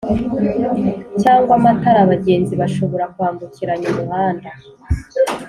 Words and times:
Cyangwa 1.21 1.51
amatara 1.59 1.99
abagenzi 2.03 2.53
bashobora 2.61 3.05
kwambukiranya 3.13 3.87
umuhanda 3.93 4.49